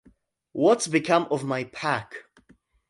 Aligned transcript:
What's 0.53 0.87
become 0.87 1.27
of 1.29 1.43
my 1.43 1.65
pack? 1.65 2.15